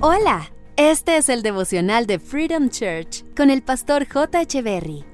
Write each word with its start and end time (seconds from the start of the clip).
Hola, 0.00 0.52
este 0.76 1.16
es 1.16 1.28
el 1.28 1.42
devocional 1.42 2.06
de 2.06 2.20
Freedom 2.20 2.68
Church 2.68 3.24
con 3.34 3.50
el 3.50 3.62
pastor 3.62 4.06
J. 4.06 4.42
Echeverry. 4.42 5.04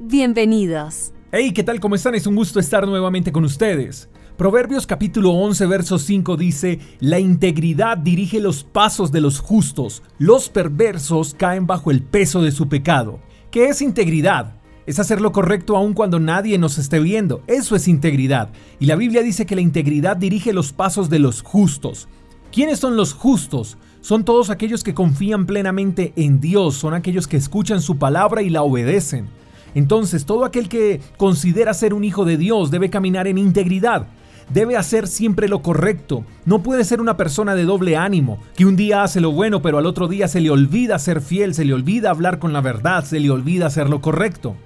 Bienvenidos. 0.00 1.12
Hey, 1.30 1.52
¿qué 1.52 1.62
tal? 1.62 1.80
¿Cómo 1.80 1.96
están? 1.96 2.14
Es 2.14 2.26
un 2.26 2.34
gusto 2.34 2.58
estar 2.58 2.88
nuevamente 2.88 3.30
con 3.30 3.44
ustedes. 3.44 4.08
Proverbios 4.38 4.86
capítulo 4.86 5.32
11, 5.32 5.66
verso 5.66 5.98
5 5.98 6.38
dice, 6.38 6.78
La 7.00 7.18
integridad 7.18 7.98
dirige 7.98 8.40
los 8.40 8.64
pasos 8.64 9.12
de 9.12 9.20
los 9.20 9.38
justos, 9.38 10.02
los 10.16 10.48
perversos 10.48 11.34
caen 11.34 11.66
bajo 11.66 11.90
el 11.90 12.02
peso 12.02 12.40
de 12.40 12.52
su 12.52 12.70
pecado. 12.70 13.20
¿Qué 13.50 13.66
es 13.66 13.82
integridad? 13.82 14.54
Es 14.86 14.98
hacer 14.98 15.20
lo 15.20 15.32
correcto 15.32 15.76
aun 15.76 15.92
cuando 15.92 16.20
nadie 16.20 16.56
nos 16.56 16.78
esté 16.78 17.00
viendo. 17.00 17.42
Eso 17.48 17.76
es 17.76 17.86
integridad. 17.86 18.48
Y 18.80 18.86
la 18.86 18.96
Biblia 18.96 19.22
dice 19.22 19.44
que 19.44 19.56
la 19.56 19.60
integridad 19.60 20.16
dirige 20.16 20.54
los 20.54 20.72
pasos 20.72 21.10
de 21.10 21.18
los 21.18 21.42
justos. 21.42 22.08
¿Quiénes 22.50 22.78
son 22.78 22.96
los 22.96 23.14
justos? 23.14 23.76
Son 24.02 24.24
todos 24.24 24.50
aquellos 24.50 24.82
que 24.82 24.94
confían 24.94 25.46
plenamente 25.46 26.12
en 26.16 26.40
Dios, 26.40 26.74
son 26.74 26.92
aquellos 26.92 27.28
que 27.28 27.36
escuchan 27.36 27.80
su 27.80 27.98
palabra 27.98 28.42
y 28.42 28.50
la 28.50 28.64
obedecen. 28.64 29.28
Entonces, 29.76 30.26
todo 30.26 30.44
aquel 30.44 30.68
que 30.68 31.00
considera 31.16 31.72
ser 31.72 31.94
un 31.94 32.02
hijo 32.02 32.24
de 32.24 32.36
Dios 32.36 32.72
debe 32.72 32.90
caminar 32.90 33.28
en 33.28 33.38
integridad. 33.38 34.08
Debe 34.52 34.76
hacer 34.76 35.06
siempre 35.06 35.46
lo 35.46 35.62
correcto. 35.62 36.24
No 36.44 36.64
puede 36.64 36.82
ser 36.82 37.00
una 37.00 37.16
persona 37.16 37.54
de 37.54 37.62
doble 37.62 37.96
ánimo, 37.96 38.40
que 38.56 38.66
un 38.66 38.74
día 38.74 39.04
hace 39.04 39.20
lo 39.20 39.30
bueno, 39.30 39.62
pero 39.62 39.78
al 39.78 39.86
otro 39.86 40.08
día 40.08 40.26
se 40.26 40.40
le 40.40 40.50
olvida 40.50 40.98
ser 40.98 41.20
fiel, 41.20 41.54
se 41.54 41.64
le 41.64 41.72
olvida 41.72 42.10
hablar 42.10 42.40
con 42.40 42.52
la 42.52 42.60
verdad, 42.60 43.04
se 43.04 43.20
le 43.20 43.30
olvida 43.30 43.66
hacer 43.66 43.88
lo 43.88 44.00
correcto. 44.00 44.56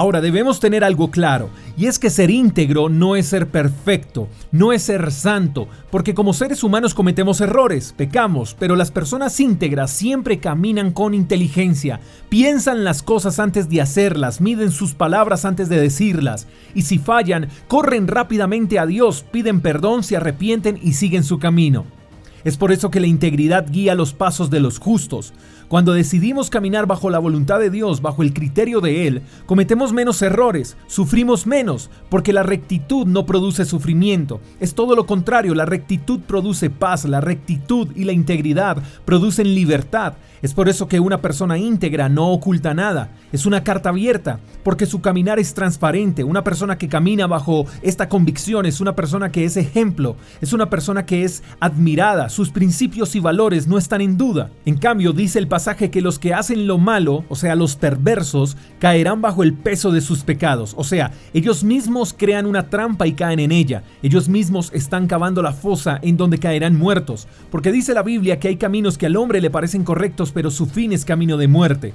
Ahora 0.00 0.22
debemos 0.22 0.60
tener 0.60 0.82
algo 0.82 1.10
claro, 1.10 1.50
y 1.76 1.84
es 1.84 1.98
que 1.98 2.08
ser 2.08 2.30
íntegro 2.30 2.88
no 2.88 3.16
es 3.16 3.26
ser 3.26 3.48
perfecto, 3.48 4.28
no 4.50 4.72
es 4.72 4.84
ser 4.84 5.12
santo, 5.12 5.68
porque 5.90 6.14
como 6.14 6.32
seres 6.32 6.64
humanos 6.64 6.94
cometemos 6.94 7.42
errores, 7.42 7.92
pecamos, 7.94 8.56
pero 8.58 8.76
las 8.76 8.90
personas 8.90 9.38
íntegras 9.40 9.90
siempre 9.90 10.38
caminan 10.38 10.92
con 10.92 11.12
inteligencia, 11.12 12.00
piensan 12.30 12.82
las 12.82 13.02
cosas 13.02 13.38
antes 13.38 13.68
de 13.68 13.82
hacerlas, 13.82 14.40
miden 14.40 14.70
sus 14.70 14.94
palabras 14.94 15.44
antes 15.44 15.68
de 15.68 15.78
decirlas, 15.78 16.46
y 16.74 16.80
si 16.80 16.96
fallan, 16.96 17.50
corren 17.68 18.08
rápidamente 18.08 18.78
a 18.78 18.86
Dios, 18.86 19.26
piden 19.30 19.60
perdón, 19.60 20.02
se 20.02 20.16
arrepienten 20.16 20.80
y 20.82 20.94
siguen 20.94 21.24
su 21.24 21.38
camino. 21.38 21.99
Es 22.44 22.56
por 22.56 22.72
eso 22.72 22.90
que 22.90 23.00
la 23.00 23.06
integridad 23.06 23.66
guía 23.70 23.94
los 23.94 24.14
pasos 24.14 24.50
de 24.50 24.60
los 24.60 24.78
justos. 24.78 25.32
Cuando 25.68 25.92
decidimos 25.92 26.50
caminar 26.50 26.86
bajo 26.86 27.10
la 27.10 27.20
voluntad 27.20 27.60
de 27.60 27.70
Dios, 27.70 28.02
bajo 28.02 28.24
el 28.24 28.32
criterio 28.32 28.80
de 28.80 29.06
Él, 29.06 29.22
cometemos 29.46 29.92
menos 29.92 30.20
errores, 30.20 30.76
sufrimos 30.88 31.46
menos, 31.46 31.90
porque 32.08 32.32
la 32.32 32.42
rectitud 32.42 33.06
no 33.06 33.24
produce 33.24 33.64
sufrimiento. 33.64 34.40
Es 34.58 34.74
todo 34.74 34.96
lo 34.96 35.06
contrario, 35.06 35.54
la 35.54 35.66
rectitud 35.66 36.20
produce 36.20 36.70
paz, 36.70 37.04
la 37.04 37.20
rectitud 37.20 37.86
y 37.94 38.02
la 38.02 38.10
integridad 38.10 38.78
producen 39.04 39.54
libertad. 39.54 40.14
Es 40.42 40.54
por 40.54 40.70
eso 40.70 40.88
que 40.88 40.98
una 40.98 41.20
persona 41.20 41.58
íntegra 41.58 42.08
no 42.08 42.32
oculta 42.32 42.72
nada, 42.72 43.12
es 43.30 43.44
una 43.44 43.62
carta 43.62 43.90
abierta, 43.90 44.40
porque 44.64 44.86
su 44.86 45.02
caminar 45.02 45.38
es 45.38 45.52
transparente. 45.52 46.24
Una 46.24 46.42
persona 46.42 46.78
que 46.78 46.88
camina 46.88 47.26
bajo 47.26 47.66
esta 47.82 48.08
convicción 48.08 48.64
es 48.64 48.80
una 48.80 48.96
persona 48.96 49.30
que 49.30 49.44
es 49.44 49.58
ejemplo, 49.58 50.16
es 50.40 50.54
una 50.54 50.70
persona 50.70 51.04
que 51.04 51.24
es 51.24 51.42
admirada, 51.60 52.29
sus 52.30 52.50
principios 52.50 53.14
y 53.14 53.20
valores 53.20 53.66
no 53.66 53.76
están 53.76 54.00
en 54.00 54.16
duda. 54.16 54.50
En 54.64 54.78
cambio, 54.78 55.12
dice 55.12 55.38
el 55.38 55.48
pasaje 55.48 55.90
que 55.90 56.00
los 56.00 56.18
que 56.18 56.32
hacen 56.32 56.66
lo 56.66 56.78
malo, 56.78 57.24
o 57.28 57.36
sea, 57.36 57.54
los 57.54 57.76
perversos, 57.76 58.56
caerán 58.78 59.20
bajo 59.20 59.42
el 59.42 59.52
peso 59.52 59.92
de 59.92 60.00
sus 60.00 60.24
pecados. 60.24 60.74
O 60.78 60.84
sea, 60.84 61.12
ellos 61.34 61.62
mismos 61.62 62.14
crean 62.16 62.46
una 62.46 62.70
trampa 62.70 63.06
y 63.06 63.12
caen 63.12 63.40
en 63.40 63.52
ella. 63.52 63.82
Ellos 64.02 64.28
mismos 64.28 64.70
están 64.72 65.06
cavando 65.06 65.42
la 65.42 65.52
fosa 65.52 65.98
en 66.02 66.16
donde 66.16 66.38
caerán 66.38 66.78
muertos. 66.78 67.28
Porque 67.50 67.72
dice 67.72 67.92
la 67.92 68.02
Biblia 68.02 68.38
que 68.38 68.48
hay 68.48 68.56
caminos 68.56 68.96
que 68.96 69.06
al 69.06 69.16
hombre 69.16 69.40
le 69.40 69.50
parecen 69.50 69.84
correctos, 69.84 70.32
pero 70.32 70.50
su 70.50 70.66
fin 70.66 70.92
es 70.92 71.04
camino 71.04 71.36
de 71.36 71.48
muerte. 71.48 71.92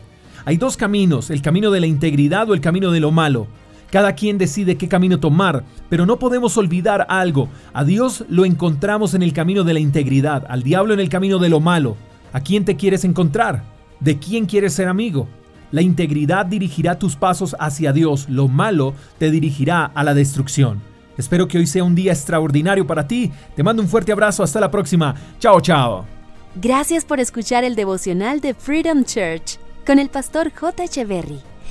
Hay 0.47 0.58
dos 0.58 0.78
caminos, 0.78 1.31
el 1.31 1.41
camino 1.41 1.72
de 1.72 1.79
la 1.79 1.88
integridad 1.88 2.47
o 2.47 2.53
el 2.53 2.62
camino 2.62 2.91
de 2.91 3.00
lo 3.00 3.09
malo. 3.09 3.47
Cada 3.95 4.13
quien 4.13 4.38
decide 4.38 4.75
qué 4.75 4.89
camino 4.89 5.22
tomar, 5.22 5.63
pero 5.88 6.06
no 6.06 6.19
podemos 6.19 6.57
olvidar 6.57 7.06
algo. 7.07 7.47
A 7.72 7.85
Dios 7.85 8.25
lo 8.28 8.44
encontramos 8.44 9.13
en 9.13 9.22
el 9.22 9.31
camino 9.31 9.63
de 9.63 9.72
la 9.72 9.79
integridad, 9.79 10.45
al 10.50 10.63
diablo 10.63 10.94
en 10.94 11.00
el 11.00 11.07
camino 11.07 11.39
de 11.39 11.47
lo 11.47 11.61
malo. 11.61 11.95
¿A 12.33 12.41
quién 12.41 12.66
te 12.66 12.75
quieres 12.75 13.06
encontrar? 13.06 13.63
¿De 14.01 14.19
quién 14.19 14.47
quieres 14.47 14.73
ser 14.73 14.89
amigo? 14.89 15.29
La 15.72 15.81
integridad 15.81 16.45
dirigirá 16.45 17.00
tus 17.00 17.16
pasos 17.16 17.56
hacia 17.57 17.94
Dios, 17.94 18.28
lo 18.28 18.50
malo 18.50 18.94
te 19.17 19.31
dirigirá 19.31 19.85
a 19.85 20.03
la 20.03 20.13
destrucción. 20.13 20.81
Espero 21.17 21.47
que 21.47 21.57
hoy 21.57 21.66
sea 21.66 21.85
un 21.85 21.95
día 21.95 22.12
extraordinario 22.12 22.85
para 22.85 23.07
ti. 23.07 23.31
Te 23.56 23.63
mando 23.63 23.81
un 23.81 23.88
fuerte 23.88 24.12
abrazo, 24.12 24.44
hasta 24.44 24.59
la 24.59 24.69
próxima. 24.69 25.16
Chao, 25.39 25.62
chao. 25.62 26.06
Gracias 26.62 27.06
por 27.06 27.22
escuchar 27.22 27.63
el 27.63 27.75
devocional 27.75 28.41
de 28.41 28.56
Freedom 28.56 29.06
Church 29.06 29.57
con 29.85 30.00
el 30.00 30.09
pastor 30.09 30.51
J. 30.51 30.83
Echeverry. 30.83 31.54